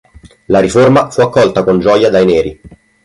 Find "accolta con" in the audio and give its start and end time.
1.21-1.77